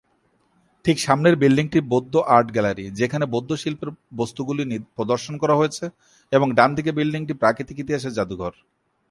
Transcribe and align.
ঠিক 0.85 0.97
সামনের 1.05 1.35
বিল্ডিংটি 1.41 1.79
বৌদ্ধ 1.91 2.13
আর্ট 2.35 2.47
গ্যালারি 2.55 2.85
যেখানে 2.99 3.25
বৌদ্ধ 3.33 3.51
শিল্পের 3.61 3.89
বস্তুগুলি 4.19 4.63
প্রদর্শন 4.97 5.33
করা 5.41 5.55
হয়েছে 5.59 5.85
এবং 6.31 6.47
ডানদিকে 6.57 6.91
বিল্ডিংটি 6.97 7.33
প্রাকৃতিক 7.41 7.77
ইতিহাসের 7.83 8.15
যাদুঘর। 8.17 8.53